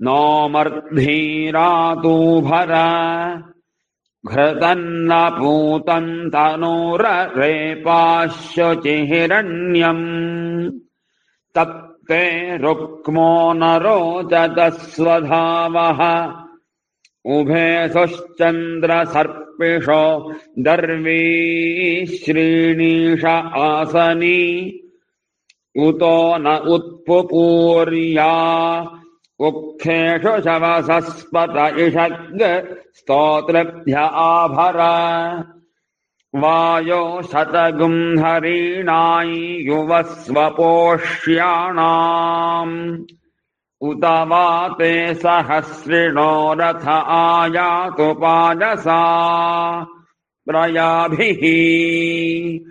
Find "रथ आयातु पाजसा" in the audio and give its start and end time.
46.60-49.02